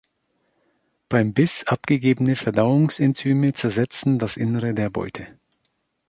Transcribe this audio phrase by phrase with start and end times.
[1.09, 5.27] Beim Biss abgegebene Verdauungsenzyme zersetzen das Innere der Beute.